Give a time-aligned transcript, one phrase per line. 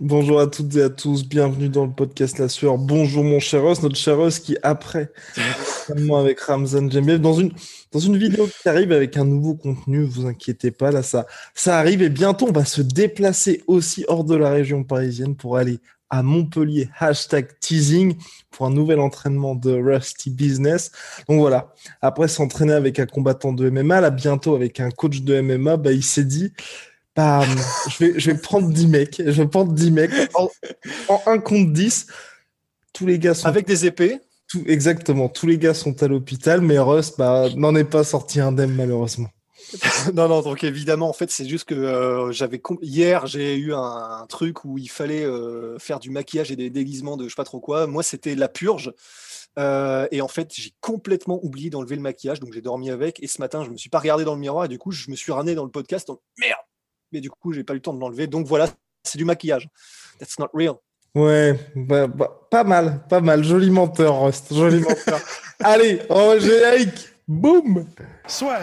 [0.00, 2.78] Bonjour à toutes et à tous, bienvenue dans le podcast La Sueur.
[2.78, 5.12] Bonjour mon cher Ross, notre cher Ross qui après
[5.88, 7.18] avec Ramzan une
[7.92, 11.78] dans une vidéo qui arrive avec un nouveau contenu, vous inquiétez pas, là ça ça
[11.78, 15.78] arrive et bientôt on va se déplacer aussi hors de la région parisienne pour aller
[16.10, 18.16] à Montpellier, hashtag teasing,
[18.50, 20.92] pour un nouvel entraînement de Rusty Business.
[21.28, 25.40] Donc voilà, après s'entraîner avec un combattant de MMA, là bientôt avec un coach de
[25.40, 26.52] MMA, bah, il s'est dit,
[27.16, 27.42] bah,
[27.88, 30.50] je, vais, je vais prendre 10 mecs, je vais prendre 10 mecs en,
[31.08, 32.06] en 1 contre 10.
[32.92, 33.46] Tous les gars sont...
[33.46, 37.74] Avec des épées tout, exactement, tous les gars sont à l'hôpital, mais Russ bah, n'en
[37.74, 39.28] est pas sorti indemne malheureusement.
[40.14, 43.78] non, non, donc évidemment, en fait, c'est juste que euh, j'avais hier, j'ai eu un,
[43.78, 47.34] un, truc où il fallait euh, faire du maquillage et des déguisements de je sais
[47.34, 47.86] pas trop quoi.
[47.86, 48.92] Moi, c'était la purge.
[49.58, 53.22] Euh, et en fait, j'ai complètement oublié d'enlever le maquillage, donc j'ai dormi avec.
[53.22, 55.10] Et ce matin, je me suis pas regardé dans le miroir et du coup, je
[55.10, 56.06] me suis ramené dans le podcast.
[56.08, 56.63] Donc, merde
[57.14, 58.26] Mais du coup, j'ai pas eu le temps de l'enlever.
[58.26, 58.68] Donc voilà,
[59.04, 59.68] c'est du maquillage.
[60.18, 60.74] That's not real.
[61.14, 63.44] Ouais, bah, bah, pas mal, pas mal.
[63.44, 64.52] Joli menteur, Rust.
[64.52, 65.20] Joli menteur.
[65.60, 67.10] Allez, on générique.
[67.28, 67.86] Boum
[68.26, 68.58] Soit.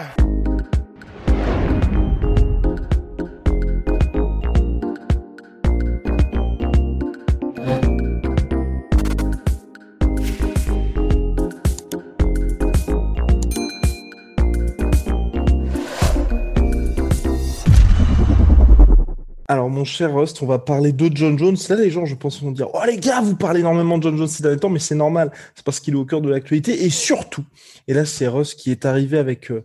[19.48, 21.56] Alors, mon cher Rust, on va parler de John Jones.
[21.68, 24.16] Là, les gens, je pense, vont dire Oh, les gars, vous parlez énormément de John
[24.16, 25.32] Jones ces derniers temps, mais c'est normal.
[25.54, 26.84] C'est parce qu'il est au cœur de l'actualité.
[26.84, 27.44] Et surtout,
[27.88, 29.64] et là, c'est Rust qui est arrivé avec, euh,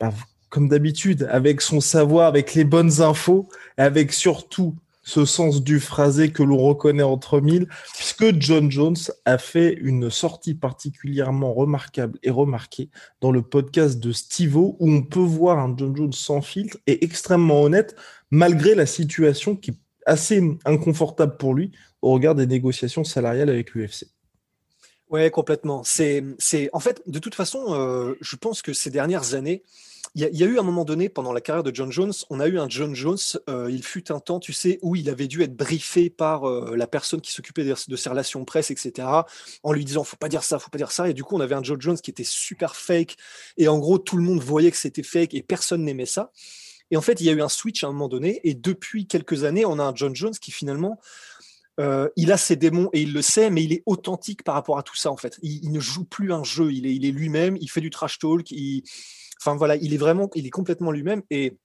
[0.00, 0.12] bah,
[0.48, 6.32] comme d'habitude, avec son savoir, avec les bonnes infos, avec surtout ce sens du phrasé
[6.32, 12.30] que l'on reconnaît entre mille, puisque John Jones a fait une sortie particulièrement remarquable et
[12.30, 12.88] remarquée
[13.20, 17.04] dans le podcast de Stivo, où on peut voir un John Jones sans filtre et
[17.04, 17.94] extrêmement honnête,
[18.34, 21.70] malgré la situation qui est assez inconfortable pour lui
[22.02, 24.06] au regard des négociations salariales avec l'UFC.
[25.08, 25.84] Ouais, complètement.
[25.84, 29.62] C'est, c'est, en fait, de toute façon, euh, je pense que ces dernières années,
[30.16, 32.46] il y, a eu un moment donné pendant la carrière de John Jones, on a
[32.46, 33.18] eu un John Jones,
[33.48, 36.76] euh, il fut un temps, tu sais, où il avait dû être briefé par euh,
[36.76, 39.08] la personne qui s'occupait de, de, ses relations presse, etc.,
[39.62, 41.08] en lui disant faut pas dire ça, faut pas dire ça.
[41.08, 43.16] Et du coup, on avait un John Jones qui était super fake.
[43.56, 46.30] Et en gros, tout le monde voyait que c'était fake et personne n'aimait ça.
[46.90, 48.40] Et en fait, il y a eu un switch à un moment donné.
[48.44, 51.00] Et depuis quelques années, on a un John Jones qui finalement,
[51.80, 54.78] euh, il a ses démons et il le sait, mais il est authentique par rapport
[54.78, 55.38] à tout ça, en fait.
[55.42, 58.18] Il, ne joue plus un jeu, il est, il est lui-même, il fait du trash
[58.18, 58.82] talk, il
[59.44, 61.22] Enfin voilà, il est vraiment, il est complètement lui-même.
[61.30, 61.58] Et,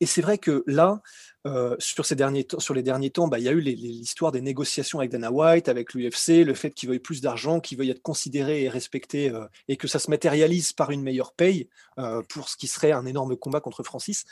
[0.00, 1.00] et c'est vrai que là,
[1.46, 4.40] euh, sur, ces derniers sur les derniers temps, bah, il y a eu l'histoire des
[4.40, 8.02] négociations avec Dana White, avec l'UFC, le fait qu'il veuille plus d'argent, qu'il veuille être
[8.02, 11.68] considéré et respecté, euh, et que ça se matérialise par une meilleure paye
[11.98, 14.24] euh, pour ce qui serait un énorme combat contre Francis.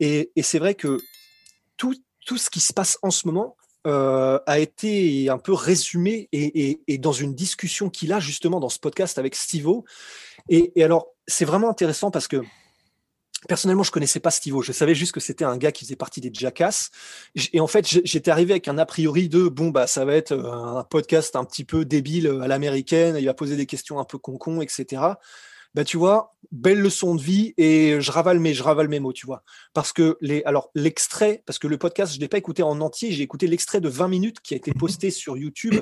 [0.00, 0.98] Et, c'est vrai que
[1.76, 6.98] tout, tout ce qui se passe en ce moment, a été un peu résumé et,
[6.98, 9.86] dans une discussion qu'il a justement dans ce podcast avec Stivo.
[10.50, 12.42] Et alors, c'est vraiment intéressant parce que
[13.48, 14.62] personnellement, je connaissais pas Stivo.
[14.62, 16.90] Je savais juste que c'était un gars qui faisait partie des Jackass.
[17.52, 20.32] Et en fait, j'étais arrivé avec un a priori de bon, bah, ça va être
[20.32, 23.16] un podcast un petit peu débile à l'américaine.
[23.18, 25.14] Il va poser des questions un peu con-con, etc
[25.74, 29.12] bah tu vois, belle leçon de vie et je ravale mes, je ravale mes mots,
[29.12, 29.44] tu vois.
[29.72, 33.12] Parce que les, alors l'extrait, parce que le podcast, je l'ai pas écouté en entier,
[33.12, 35.76] j'ai écouté l'extrait de 20 minutes qui a été posté sur YouTube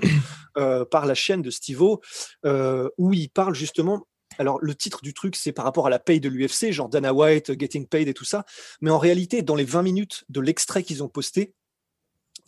[0.59, 2.03] euh, par la chaîne de Stivo,
[2.45, 4.07] euh, où il parle justement.
[4.39, 7.13] Alors le titre du truc, c'est par rapport à la paye de l'UFC, genre Dana
[7.13, 8.45] White, Getting Paid et tout ça.
[8.81, 11.55] Mais en réalité, dans les 20 minutes de l'extrait qu'ils ont posté,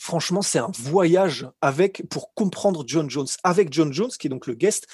[0.00, 4.46] franchement, c'est un voyage avec pour comprendre John Jones, avec John Jones, qui est donc
[4.46, 4.86] le guest,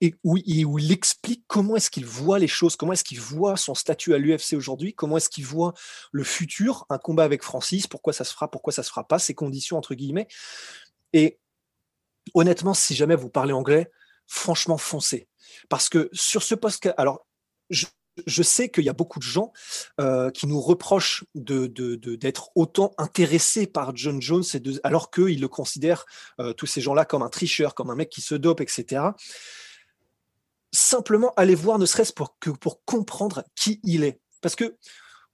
[0.00, 3.74] et où, il, explique comment est-ce qu'il voit les choses, comment est-ce qu'il voit son
[3.74, 5.74] statut à l'UFC aujourd'hui, comment est-ce qu'il voit
[6.12, 9.18] le futur, un combat avec Francis, pourquoi ça se fera, pourquoi ça se fera pas,
[9.18, 10.28] ses conditions entre guillemets.
[11.12, 11.38] Et
[12.32, 13.90] honnêtement, si jamais vous parlez anglais,
[14.26, 15.28] franchement, foncez.
[15.68, 17.26] Parce que sur ce poste, alors,
[17.70, 17.86] je,
[18.42, 19.52] sais qu'il y a beaucoup de gens
[20.00, 24.44] euh, qui nous reprochent d'être autant intéressés par John Jones
[24.82, 26.06] alors qu'ils le considèrent,
[26.40, 29.02] euh, tous ces gens-là, comme un tricheur, comme un mec qui se dope, etc.
[30.72, 34.20] Simplement, allez voir, ne serait-ce que pour comprendre qui il est.
[34.40, 34.76] Parce que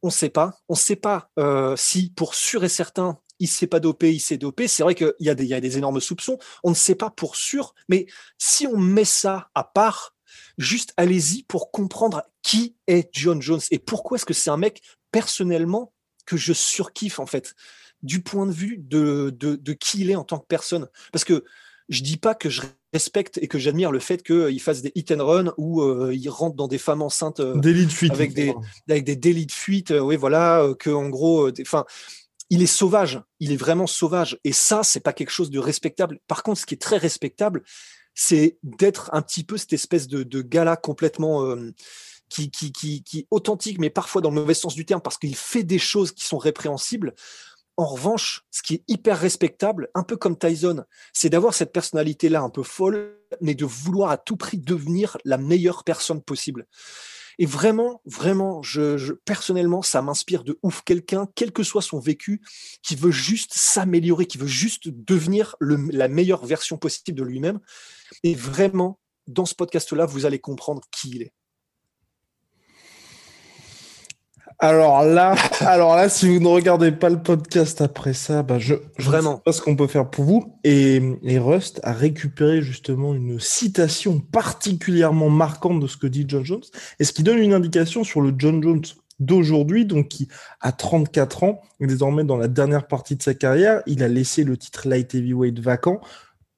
[0.03, 0.59] on ne sait pas.
[0.69, 4.21] On ne sait pas euh, si, pour sûr et certain, il s'est pas dopé, il
[4.21, 4.69] s'est dopé.
[4.69, 6.39] C'est vrai qu'il y, a des, y a des énormes soupçons.
[6.63, 8.07] On ne sait pas pour sûr, mais
[8.39, 10.15] si on met ça à part,
[10.59, 14.83] juste allez-y pour comprendre qui est John Jones et pourquoi est-ce que c'est un mec
[15.11, 15.93] personnellement
[16.27, 17.55] que je surkiffe en fait
[18.03, 20.89] du point de vue de, de, qui il est en tant que personne.
[21.13, 21.45] Parce que
[21.89, 25.11] je dis pas que je respecte et que j'admire le fait qu'il fasse des hit
[25.11, 28.55] and run ou euh, il rentre dans des femmes enceintes euh, de fuite, avec, des,
[28.89, 29.91] avec des délits de fuite.
[29.91, 31.85] Euh, oui, voilà, que en gros, enfin,
[32.51, 33.23] il est sauvage.
[33.39, 34.39] Il est vraiment sauvage.
[34.45, 36.19] Et ça, c'est pas quelque chose de respectable.
[36.27, 37.63] Par contre, ce qui est très respectable,
[38.15, 41.57] c'est d'être un petit peu cette espèce de, gala complètement
[42.29, 45.37] qui, qui, qui, qui, authentique, mais parfois dans le mauvais sens du terme, parce qu'il
[45.37, 47.15] fait des choses qui sont répréhensibles.
[47.77, 52.43] En revanche, ce qui est hyper respectable, un peu comme Tyson, c'est d'avoir cette personnalité-là
[52.43, 56.67] un peu folle, mais de vouloir à tout prix devenir la meilleure personne possible.
[57.41, 60.83] Et vraiment, vraiment, je, personnellement, ça m'inspire de ouf.
[60.85, 62.43] Quelqu'un, quel que soit son vécu,
[62.83, 67.59] qui veut juste s'améliorer, qui veut juste devenir la meilleure version possible de lui-même.
[68.25, 71.33] Et vraiment, dans ce podcast-là, vous allez comprendre qui il est.
[74.63, 78.75] Alors là, alors là, si vous ne regardez pas le podcast après ça, bah je,
[78.99, 80.55] vraiment ne sais pas ce qu'on peut faire pour vous.
[80.65, 86.45] Et, et, Rust a récupéré justement une citation particulièrement marquante de ce que dit John
[86.45, 86.63] Jones,
[86.99, 88.83] et ce qui donne une indication sur le John Jones
[89.19, 90.29] d'aujourd'hui, donc qui
[90.61, 94.59] a 34 ans, désormais dans la dernière partie de sa carrière, il a laissé le
[94.59, 96.03] titre light heavyweight vacant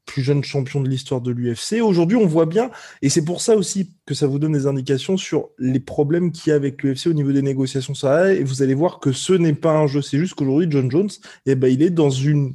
[0.06, 1.80] plus jeune champion de l'histoire de l'UFC.
[1.82, 2.70] Aujourd'hui, on voit bien,
[3.02, 6.50] et c'est pour ça aussi que ça vous donne des indications sur les problèmes qu'il
[6.50, 9.32] y a avec l'UFC au niveau des négociations ça et vous allez voir que ce
[9.32, 11.10] n'est pas un jeu, c'est juste qu'aujourd'hui, John Jones,
[11.46, 12.54] eh ben, il est dans, une,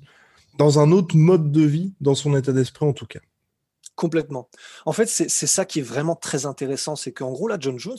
[0.58, 3.20] dans un autre mode de vie, dans son état d'esprit en tout cas.
[3.96, 4.50] Complètement.
[4.86, 7.98] En fait, c'est ça qui est vraiment très intéressant, c'est qu'en gros, là, John Jones,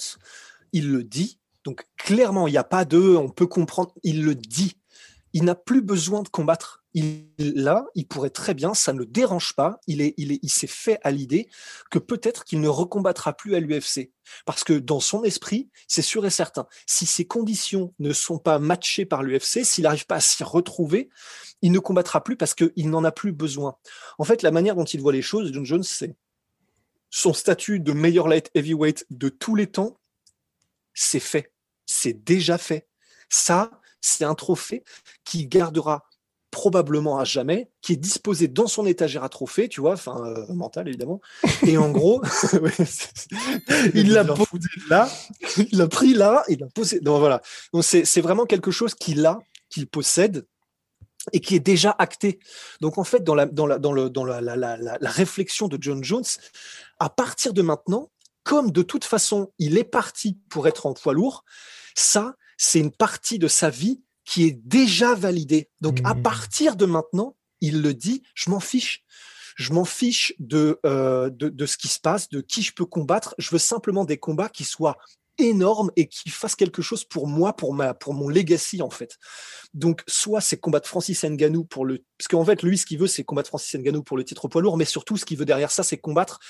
[0.72, 4.34] il le dit, donc clairement, il n'y a pas de, on peut comprendre, il le
[4.34, 4.77] dit.
[5.32, 9.06] Il n'a plus besoin de combattre il, là, il pourrait très bien, ça ne le
[9.06, 11.48] dérange pas, il est, il est, il s'est fait à l'idée
[11.90, 14.10] que peut-être qu'il ne recombattra plus à l'UFC.
[14.44, 18.58] Parce que dans son esprit, c'est sûr et certain, si ces conditions ne sont pas
[18.58, 21.08] matchées par l'UFC, s'il n'arrive pas à s'y retrouver,
[21.62, 23.76] il ne combattra plus parce qu'il n'en a plus besoin.
[24.18, 26.16] En fait, la manière dont il voit les choses, John Jones, c'est
[27.10, 29.98] son statut de meilleur light heavyweight de tous les temps,
[30.94, 31.52] c'est fait.
[31.86, 32.86] C'est déjà fait.
[33.30, 34.84] Ça, c'est un trophée
[35.24, 36.04] qui gardera
[36.50, 40.52] probablement à jamais, qui est disposé dans son étagère à trophée, tu vois, enfin euh,
[40.54, 41.20] mental évidemment.
[41.66, 42.22] Et en gros,
[43.94, 45.08] il l'a posé là,
[45.58, 47.00] il l'a pris là, il l'a posé.
[47.00, 47.42] Donc voilà.
[47.72, 50.46] Donc c'est vraiment quelque chose qu'il a, qu'il possède
[51.32, 52.38] et qui est déjà acté.
[52.80, 55.68] Donc en fait, dans la dans la dans le dans la, la, la, la réflexion
[55.68, 56.24] de John Jones,
[56.98, 58.10] à partir de maintenant,
[58.42, 61.44] comme de toute façon il est parti pour être en poids lourd,
[61.94, 65.70] ça c'est une partie de sa vie qui est déjà validé.
[65.80, 66.22] Donc à mmh.
[66.22, 69.04] partir de maintenant, il le dit, je m'en fiche.
[69.56, 72.84] Je m'en fiche de, euh, de, de, ce qui se passe, de qui je peux
[72.84, 73.34] combattre.
[73.38, 74.98] Je veux simplement des combats qui soient
[75.38, 79.16] énormes et qui fassent quelque chose pour moi, pour ma, pour mon legacy en fait.
[79.74, 83.06] Donc soit c'est combattre Francis Ngannou pour le, parce qu'en fait lui ce qu'il veut
[83.06, 85.70] c'est combattre Francis Ngannou pour le titre poids lourd, mais surtout ce qu'il veut derrière
[85.70, 86.40] ça c'est combattre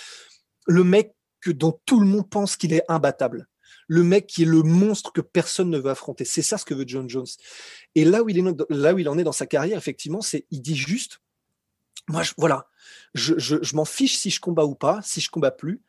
[0.67, 3.47] le mec que dont tout le monde pense qu'il est imbattable
[3.89, 6.25] le mec qui est le monstre que personne ne veut affronter.
[6.25, 7.27] C'est ça ce que veut John Jones.
[7.95, 11.21] Et là où il, en est dans sa carrière, effectivement, c'est il dit juste,
[12.09, 12.69] moi, voilà,
[13.15, 15.81] je, m'en fiche si je combats ou pas, si je combats plus.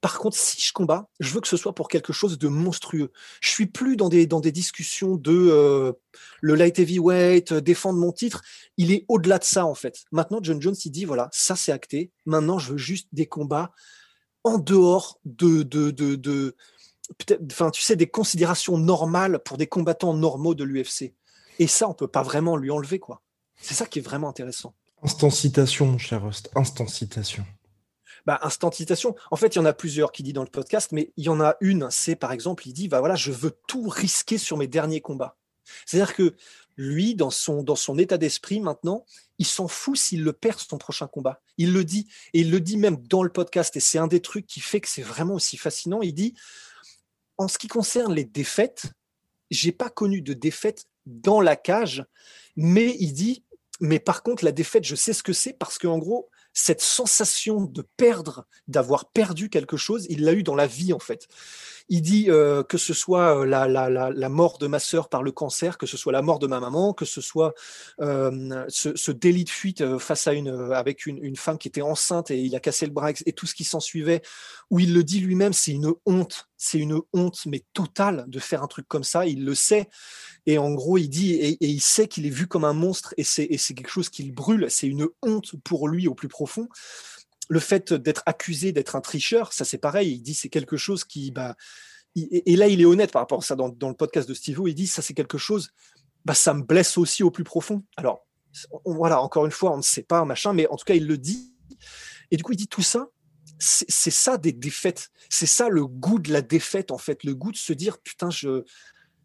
[0.00, 3.10] Par contre, si je combats, je veux que ce soit pour quelque chose de monstrueux.
[3.40, 5.92] Je suis plus dans des, discussions de euh,
[6.40, 8.42] le light heavyweight, euh, défendre mon titre.
[8.76, 10.04] Il est au-delà de ça, en fait.
[10.12, 12.12] Maintenant, John Jones, il dit, voilà, ça c'est acté.
[12.24, 13.72] Maintenant, je veux juste des combats
[14.44, 16.54] en dehors de, de, de, de
[17.50, 21.14] enfin, tu sais, des considérations normales pour des combattants normaux de l'UFC.
[21.58, 23.22] Et ça, on peut pas vraiment lui enlever, quoi.
[23.60, 24.74] C'est ça qui est vraiment intéressant.
[25.02, 26.50] Instant citation, mon cher Rust.
[26.54, 27.44] Instant citation.
[28.26, 29.14] Bah, instant citation.
[29.30, 31.28] En fait, il y en a plusieurs qui dit dans le podcast, mais il y
[31.28, 34.56] en a une, c'est par exemple, il dit, bah voilà, je veux tout risquer sur
[34.56, 35.36] mes derniers combats.
[35.84, 36.34] C'est-à-dire que
[36.76, 39.04] lui, dans son, dans son état d'esprit maintenant,
[39.38, 41.40] il s'en fout s'il le perd son prochain combat.
[41.56, 44.20] Il le dit, et il le dit même dans le podcast, et c'est un des
[44.20, 46.02] trucs qui fait que c'est vraiment aussi fascinant.
[46.02, 46.34] Il dit,
[47.38, 48.92] en ce qui concerne les défaites,
[49.50, 52.04] j'ai pas connu de défaite dans la cage,
[52.56, 53.44] mais il dit,
[53.80, 56.28] mais par contre, la défaite, je sais ce que c'est parce qu'en gros,
[56.58, 60.98] cette sensation de perdre, d'avoir perdu quelque chose, il l'a eu dans la vie en
[60.98, 61.28] fait.
[61.90, 65.76] Il dit euh, que ce soit euh, la, mort de ma sœur par le cancer,
[65.76, 67.52] que ce soit la mort de ma maman, que ce soit
[68.00, 72.30] euh, ce, délit de fuite face à une avec une, une, femme qui était enceinte
[72.30, 74.22] et il a cassé le bras et tout ce qui s'en suivait,
[74.70, 78.62] où il le dit lui-même, c'est une honte c'est une honte, mais totale, de faire
[78.62, 79.26] un truc comme ça.
[79.26, 79.88] Il le sait.
[80.46, 83.24] Et en gros, il dit, et, il sait qu'il est vu comme un monstre, et
[83.24, 84.66] c'est quelque chose qui le brûle.
[84.70, 86.68] C'est une honte pour lui au plus profond.
[87.48, 90.14] Le fait d'être accusé d'être un tricheur, ça c'est pareil.
[90.14, 91.54] Il dit c'est quelque chose qui, bah,
[92.16, 94.74] et, là il est honnête par rapport à ça dans, le podcast de Steve Il
[94.74, 95.70] dit ça c'est quelque chose,
[96.24, 97.84] bah, ça me blesse aussi au plus profond.
[97.96, 98.26] Alors
[98.84, 101.18] voilà, encore une fois, on ne sait pas, machin, mais en tout cas il le
[101.18, 101.54] dit.
[102.30, 103.10] Et du coup il dit tout ça
[103.58, 105.10] c'est ça des défaites.
[105.30, 107.24] C'est ça le goût de la défaite, en fait.
[107.24, 108.28] Le goût de se dire, putain,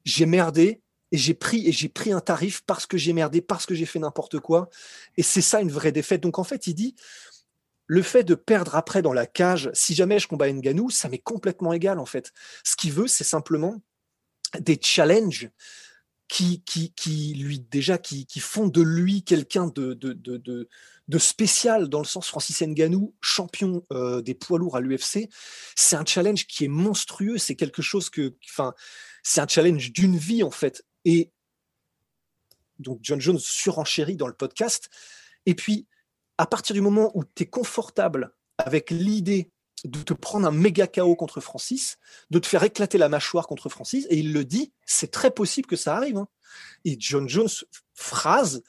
[0.03, 3.65] j'ai merdé et j'ai pris, et j'ai pris un tarif parce que j'ai merdé, parce
[3.65, 4.69] que j'ai fait n'importe quoi.
[5.17, 6.21] Et c'est ça une vraie défaite.
[6.21, 6.95] Donc, en fait, il dit,
[7.87, 11.17] le fait de perdre après dans la cage, si jamais je combats Nganou, ça m'est
[11.17, 12.31] complètement égal, en fait.
[12.63, 13.81] Ce qu'il veut, c'est simplement
[14.59, 15.49] des challenges
[16.31, 23.13] qui, lui, déjà, qui, font de lui quelqu'un de spécial dans le sens Francis Nganou,
[23.19, 25.29] champion euh, des poids lourds à l'UFC.
[25.75, 27.37] C'est un challenge qui est monstrueux.
[27.37, 28.73] C'est quelque chose que, enfin,
[29.23, 30.85] c'est un challenge d'une vie en fait.
[31.03, 31.31] Et
[32.79, 34.89] donc John Jones surenchérit dans le podcast.
[35.45, 35.85] Et puis,
[36.37, 39.50] à partir du moment où tu es confortable avec l'idée
[39.85, 41.97] de te prendre un méga KO contre Francis,
[42.29, 45.67] de te faire éclater la mâchoire contre Francis, et il le dit, c'est très possible
[45.67, 46.17] que ça arrive.
[46.17, 46.27] Hein.
[46.85, 47.49] Et John Jones
[47.93, 48.63] phrase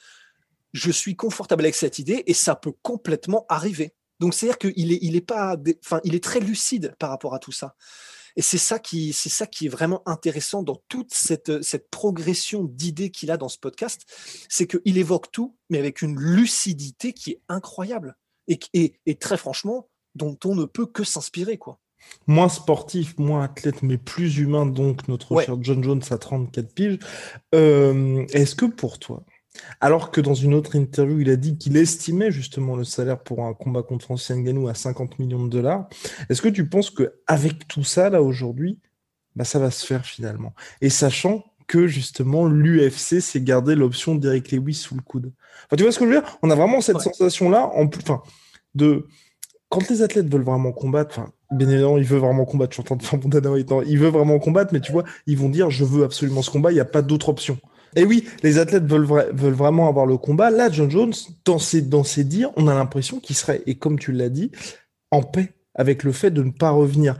[0.72, 3.94] je suis confortable avec cette idée et ça peut complètement arriver.
[4.20, 7.38] Donc c'est-à-dire qu'il est, il est pas, enfin, il est très lucide par rapport à
[7.38, 7.74] tout ça.
[8.36, 12.64] Et c'est ça qui, c'est ça qui est vraiment intéressant dans toute cette, cette progression
[12.64, 14.06] d'idées qu'il a dans ce podcast,
[14.48, 18.16] c'est qu'il évoque tout, mais avec une lucidité qui est incroyable
[18.48, 18.58] et,
[19.06, 21.78] et très franchement, dont on ne peut que s'inspirer, quoi.
[22.26, 26.98] Moins sportif, moins athlète, mais plus humain, donc notre cher John Jones à 34 piges.
[27.54, 29.24] Euh, est-ce que pour toi,
[29.80, 33.44] alors que dans une autre interview, il a dit qu'il estimait justement le salaire pour
[33.44, 35.88] un combat contre Francis Ngannou à 50 millions de dollars.
[36.28, 38.78] Est-ce que tu penses qu'avec tout ça, là, aujourd'hui,
[39.36, 40.54] bah, ça va se faire finalement?
[40.80, 45.32] Et sachant que justement, l'UFC s'est gardé l'option d'Eric Lewis sous le coude.
[45.66, 46.38] Enfin, tu vois ce que je veux dire?
[46.42, 48.22] On a vraiment cette sensation-là, en plus, enfin,
[48.74, 49.06] de
[49.72, 52.72] quand les athlètes veulent vraiment combattre, enfin, bien évidemment, ils veulent vraiment combattre.
[52.72, 55.48] Je suis en train de faire ils veulent vraiment combattre, mais tu vois, ils vont
[55.48, 57.56] dire, je veux absolument ce combat, il n'y a pas d'autre option.
[57.96, 60.50] Et oui, les athlètes veulent, vraiment avoir le combat.
[60.50, 61.14] Là, John Jones,
[61.46, 64.52] dans ses, dans ses dires, on a l'impression qu'il serait, et comme tu l'as dit,
[65.10, 67.16] en paix avec le fait de ne pas revenir.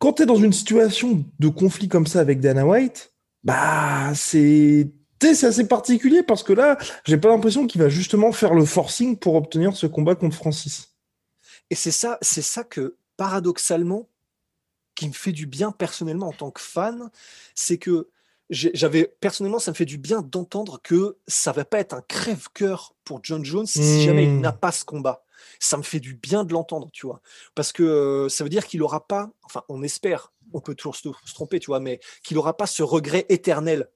[0.00, 3.12] Quand tu es dans une situation de conflit comme ça avec Dana White,
[3.44, 4.90] bah, c'est
[5.22, 9.16] c'est assez particulier parce que là, j'ai pas l'impression qu'il va justement faire le forcing
[9.16, 10.93] pour obtenir ce combat contre Francis.
[11.70, 14.08] Et c'est ça, c'est ça que paradoxalement,
[14.94, 17.10] qui me fait du bien personnellement en tant que fan,
[17.54, 18.08] c'est que
[18.50, 22.94] j'avais personnellement, ça me fait du bien d'entendre que ça va pas être un crève-cœur
[23.04, 25.24] pour John Jones si jamais il n'a pas ce combat.
[25.58, 27.20] Ça me fait du bien de l'entendre, tu vois,
[27.54, 30.96] parce que euh, ça veut dire qu'il aura pas, enfin, on espère, on peut toujours
[30.96, 33.88] se, se tromper, tu vois, mais qu'il aura pas ce regret éternel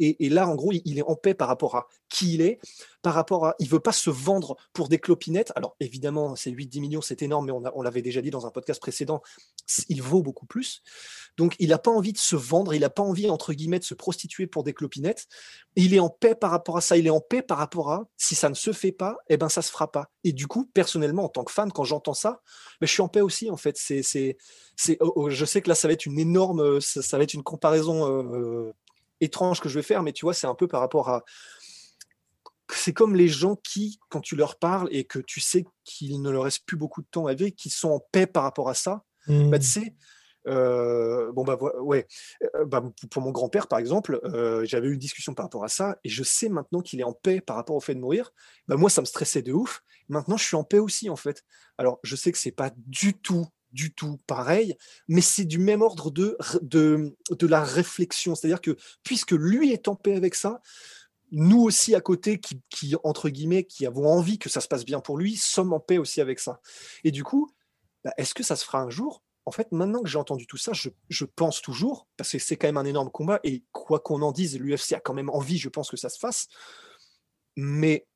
[0.00, 2.58] et, là, en gros, il est en paix par rapport à qui il est,
[3.02, 3.54] par rapport à.
[3.58, 5.52] Il veut pas se vendre pour des clopinettes.
[5.56, 8.80] Alors, évidemment, c'est 8-10 millions, c'est énorme, mais on, l'avait déjà dit dans un podcast
[8.80, 9.22] précédent,
[9.88, 10.82] il vaut beaucoup plus.
[11.36, 13.84] Donc, il n'a pas envie de se vendre, il n'a pas envie, entre guillemets, de
[13.84, 15.26] se prostituer pour des clopinettes.
[15.76, 16.96] il est en paix par rapport à ça.
[16.96, 19.48] Il est en paix par rapport à si ça ne se fait pas, eh ben,
[19.48, 20.10] ça se fera pas.
[20.24, 22.42] Et du coup, personnellement, en tant que fan, quand j'entends ça,
[22.80, 23.76] ben, je suis en paix aussi, en fait.
[23.78, 24.36] C'est, c'est,
[24.76, 27.34] c'est, oh, oh, je sais que là, ça va être une énorme, ça, va être
[27.34, 28.72] une comparaison euh,
[29.22, 31.24] étrange que je vais faire, mais tu vois, c'est un peu par rapport à.
[32.72, 36.30] C'est comme les gens qui, quand tu leur parles et que tu sais qu'il ne
[36.30, 38.74] leur reste plus beaucoup de temps à vivre, qui sont en paix par rapport à
[38.74, 39.94] ça, bah, tu sais,
[40.48, 42.08] euh, bon bah ouais,
[42.56, 45.68] euh, bah, pour mon grand-père par exemple, euh, j'avais eu une discussion par rapport à
[45.68, 48.32] ça et je sais maintenant qu'il est en paix par rapport au fait de mourir.
[48.66, 49.82] Bah, moi ça me stressait de ouf.
[50.08, 51.44] Maintenant je suis en paix aussi en fait.
[51.78, 54.76] Alors je sais que c'est pas du tout du tout pareil,
[55.08, 58.34] mais c'est du même ordre de, de, de la réflexion.
[58.34, 60.60] C'est-à-dire que puisque lui est en paix avec ça,
[61.32, 65.00] nous aussi à côté, qui, entre guillemets, qui avons envie que ça se passe bien
[65.00, 66.60] pour lui, sommes en paix aussi avec ça.
[67.04, 67.50] Et du coup,
[68.04, 69.22] bah, est-ce que ça se fera un jour?
[69.46, 72.56] En fait, maintenant que j'ai entendu tout ça, je, je, pense toujours, parce que c'est
[72.56, 75.58] quand même un énorme combat, et quoi qu'on en dise, l'UFC a quand même envie,
[75.58, 76.48] je pense que ça se fasse.
[77.56, 78.06] Mais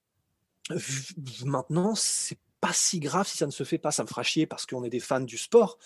[1.45, 3.91] maintenant, c'est pas si grave si ça ne se fait pas.
[3.91, 5.79] Ça me fera chier parce qu'on est des fans du sport,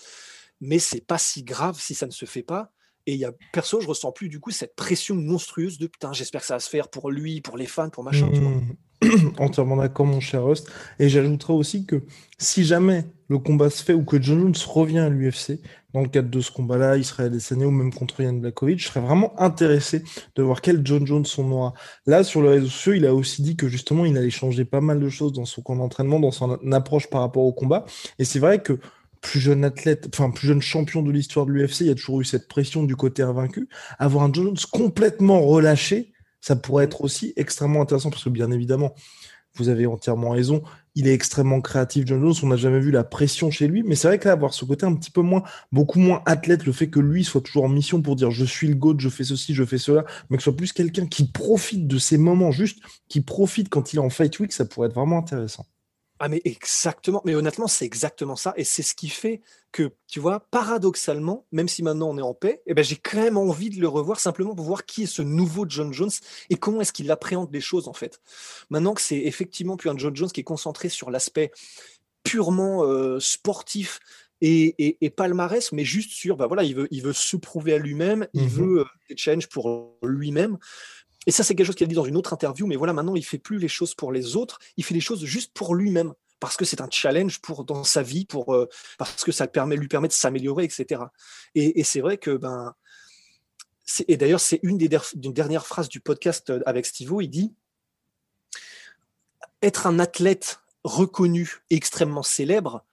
[0.61, 2.73] mais c'est pas si grave si ça ne se fait pas.
[3.07, 6.43] Et y a perso, je ressens plus du coup cette pression monstrueuse de putain, j'espère
[6.43, 8.31] que ça va se faire pour lui, pour les fans, pour machin.
[8.33, 8.41] Tu.
[8.41, 9.35] Mmh.
[9.39, 10.71] Entièrement d'accord, mon cher Rust.
[10.99, 12.05] Et j'ajouterais aussi que
[12.39, 15.61] si jamais le combat se fait ou que John Jones revient à l'UFC,
[15.95, 19.01] dans le cadre de ce combat-là, Israël Adesanya ou même contre Yann Blakovic, je serais
[19.01, 20.03] vraiment intéressé
[20.35, 21.75] de voir quel John Jones on aura.
[22.07, 24.81] Là, sur les réseaux sociaux, il a aussi dit que justement, il allait changer pas
[24.81, 27.85] mal de choses dans son camp d'entraînement, dans son approche par rapport au combat.
[28.19, 28.81] Et c'est vrai que
[29.21, 32.21] plus jeune athlète, enfin plus jeune champion de l'histoire de l'UFC, il y a toujours
[32.21, 33.69] eu cette pression du côté invaincu.
[34.01, 38.95] Avoir un Jones complètement relâché, ça pourrait être aussi extrêmement intéressant parce que bien évidemment,
[39.55, 40.63] vous avez entièrement raison.
[40.95, 42.35] Il est extrêmement créatif, John Jones.
[42.43, 44.87] On n'a jamais vu la pression chez lui, mais c'est vrai qu'à avoir ce côté
[44.87, 45.43] un petit peu moins,
[45.73, 48.67] beaucoup moins athlète, le fait que lui soit toujours en mission pour dire je suis
[48.69, 51.27] le GOAT, je fais ceci, je fais cela, mais que ce soit plus quelqu'un qui
[51.31, 54.89] profite de ces moments, juste qui profite quand il est en fight week, ça pourrait
[54.89, 55.67] être vraiment intéressant.
[56.23, 59.41] Ah mais exactement, mais honnêtement c'est exactement ça et c'est ce qui fait
[59.73, 63.23] que tu vois paradoxalement, même si maintenant on est en paix, eh ben j'ai quand
[63.23, 66.11] même envie de le revoir simplement pour voir qui est ce nouveau John Jones
[66.51, 68.21] et comment est-ce qu'il appréhende les choses en fait.
[68.69, 71.53] Maintenant que c'est effectivement plus un John Jones qui est concentré sur l'aspect
[72.23, 73.99] purement euh, sportif
[74.43, 77.79] et, et, palmarès, mais juste sur bah voilà il veut il veut se prouver à
[77.79, 80.59] lui-même, il mmh veut euh, des challenges pour lui-même.
[81.27, 83.15] Et ça, c'est quelque chose qu'il a dit dans une autre interview, mais voilà, maintenant,
[83.15, 86.15] il fait plus les choses pour les autres, il fait les choses juste pour lui-même,
[86.41, 89.89] parce que c'est un challenge pour, dans sa vie, pour, euh, parce que ça lui
[89.89, 91.03] permet de s'améliorer, etc.
[91.55, 92.75] Et, c'est vrai que, ben,
[94.09, 97.53] et d'ailleurs, c'est une des dernières phrases du podcast euh, avec Stivo, il dit
[99.63, 102.85] Être un athlète reconnu et extrêmement célèbre,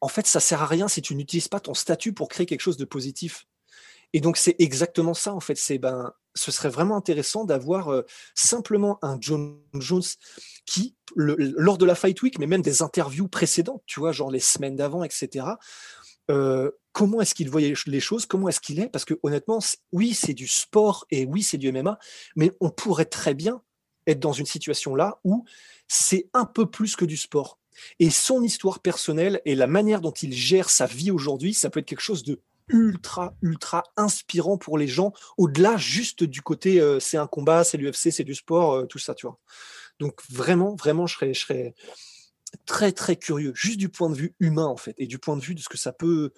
[0.00, 2.60] en fait, ça sert à rien si tu n'utilises pas ton statut pour créer quelque
[2.60, 3.46] chose de positif.
[4.12, 5.56] Et donc, c'est exactement ça, en fait.
[5.56, 8.02] C'est ben, ce serait vraiment intéressant d'avoir euh,
[8.34, 10.02] simplement un John Jones
[10.66, 14.40] qui, lors de la Fight Week, mais même des interviews précédentes, tu vois, genre les
[14.40, 15.46] semaines d'avant, etc.,
[16.30, 19.58] euh, comment est-ce qu'il voyait les choses, comment est-ce qu'il est, parce que honnêtement,
[19.92, 21.98] oui, c'est du sport et oui, c'est du MMA,
[22.36, 23.62] mais on pourrait très bien
[24.06, 25.44] être dans une situation là où
[25.88, 27.58] c'est un peu plus que du sport.
[27.98, 31.80] Et son histoire personnelle et la manière dont il gère sa vie aujourd'hui, ça peut
[31.80, 36.98] être quelque chose de ultra, ultra inspirant pour les gens, au-delà juste du côté euh,
[37.00, 39.38] c'est un combat, c'est l'UFC, c'est du sport, euh, tout ça, tu vois.
[40.00, 41.74] Donc vraiment, vraiment, je serais,
[42.66, 45.42] très, très curieux, juste du point de vue humain, en fait, et du point de
[45.42, 46.32] vue de ce que ça peut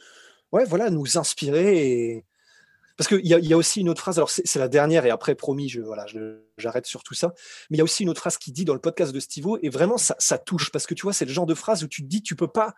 [0.53, 1.91] ouais, voilà, nous inspirer.
[1.91, 2.25] Et...
[2.97, 5.35] Parce qu'il y, y, a aussi une autre phrase, alors c'est la dernière, et après,
[5.35, 6.07] promis, je, voilà,
[6.57, 7.35] j'arrête sur tout ça,
[7.69, 9.59] mais il y a aussi une autre phrase qui dit dans le podcast de Stivo,
[9.61, 11.89] et vraiment, ça, ça touche, parce que tu vois, c'est le genre de phrase où
[11.89, 12.75] tu te dis, tu peux pas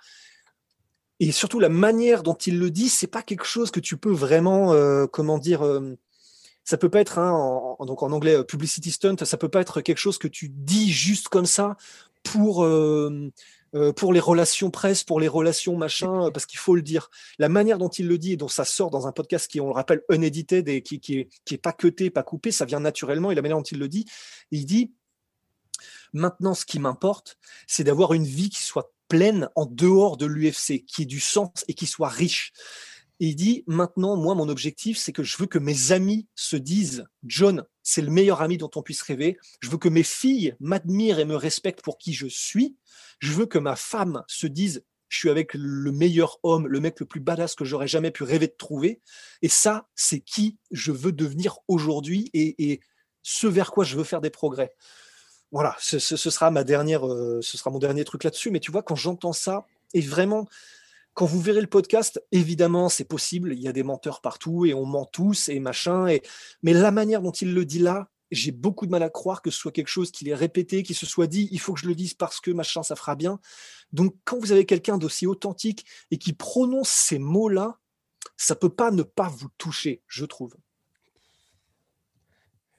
[1.21, 4.13] et surtout la manière dont il le dit, c'est pas quelque chose que tu peux
[4.13, 5.97] vraiment, euh, comment dire, euh,
[6.65, 9.61] ça peut pas être, hein, en, donc en anglais euh, publicity stunt, ça peut pas
[9.61, 11.77] être quelque chose que tu dis juste comme ça
[12.23, 12.67] pour
[13.97, 17.11] pour les relations presse, pour les relations machin, parce qu'il faut le dire.
[17.39, 19.67] La manière dont il le dit et dont ça sort dans un podcast qui, on
[19.67, 22.81] le rappelle, unedited et qui, qui, est, qui est pas cuté, pas coupé, ça vient
[22.81, 23.31] naturellement.
[23.31, 24.07] Et la manière dont il le dit,
[24.51, 24.93] il dit
[26.15, 30.85] maintenant, ce qui m'importe, c'est d'avoir une vie qui soit pleine en dehors de l'UFC,
[30.87, 32.53] qui ait du sens et qui soit riche.
[33.21, 36.57] Et il dit maintenant, moi, mon objectif, c'est que je veux que mes amis se
[36.57, 39.38] disent, John, c'est le meilleur ami dont on puisse rêver.
[39.61, 42.77] Je veux que mes filles m'admirent et me respectent pour qui je suis.
[43.18, 47.01] Je veux que ma femme se dise, je suis avec le meilleur homme, le mec
[47.01, 49.01] le plus badass que j'aurais jamais pu rêver de trouver.
[49.42, 52.81] Et ça, c'est qui je veux devenir aujourd'hui et, et
[53.23, 54.75] ce vers quoi je veux faire des progrès
[55.51, 58.51] voilà, ce, sera ma dernière, euh, ce sera mon dernier truc là-dessus.
[58.51, 60.47] Mais tu vois, quand j'entends ça, et vraiment,
[61.15, 63.53] quand vous verrez le podcast, évidemment, c'est possible.
[63.55, 66.07] Il y a des menteurs partout et on ment tous et machin.
[66.07, 66.23] Et...
[66.63, 69.51] Mais la manière dont il le dit là, j'ai beaucoup de mal à croire que
[69.51, 71.89] ce soit quelque chose qu'il ait répété, qu'il se soit dit, il faut que je
[71.89, 73.41] le dise parce que machin, ça fera bien.
[73.93, 77.79] Donc, quand vous avez quelqu'un d'aussi authentique et qui prononce ces mots-là,
[78.37, 80.55] ça peut pas ne pas vous toucher, je trouve.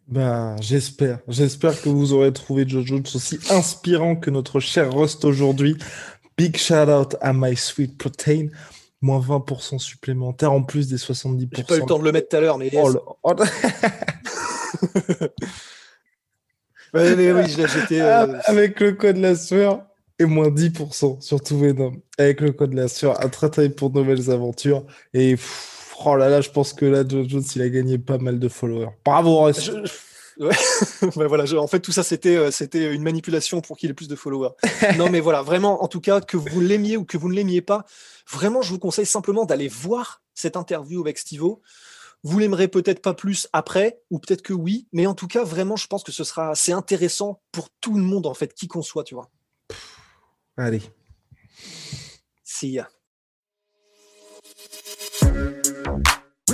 [0.10, 1.20] Ben, j'espère.
[1.28, 5.78] J'espère que vous aurez trouvé Joe Jones aussi inspirant que notre cher Rust aujourd'hui.
[6.36, 8.48] Big shout out à My Sweet Protein.
[9.02, 11.50] Moins 20% supplémentaire en plus des 70%.
[11.56, 12.72] J'ai pas eu le temps de le mettre tout à l'heure, mais.
[12.74, 13.34] Oh, oh
[16.96, 19.84] oui, euh, Avec le code la sueur
[20.18, 21.94] et moins 10% sur tout Venom.
[22.18, 24.88] Avec le code la sueur, un très pour de nouvelles aventures.
[25.14, 25.36] Et.
[26.06, 28.48] Oh là là, je pense que là, Joe Jones, il a gagné pas mal de
[28.48, 28.90] followers.
[29.04, 29.52] Bravo,
[31.02, 34.16] voilà, en fait, tout ça, c'était, euh, c'était une manipulation pour qu'il ait plus de
[34.16, 34.52] followers.
[34.98, 37.62] non, mais voilà, vraiment, en tout cas, que vous l'aimiez ou que vous ne l'aimiez
[37.62, 37.86] pas,
[38.32, 41.62] vraiment, je vous conseille simplement d'aller voir cette interview avec Stivo.
[42.24, 45.76] Vous l'aimerez peut-être pas plus après, ou peut-être que oui, mais en tout cas, vraiment,
[45.76, 48.82] je pense que ce sera assez intéressant pour tout le monde, en fait, qui qu'on
[48.82, 49.30] soit, tu vois.
[50.56, 50.82] Allez.
[52.44, 52.88] See ya.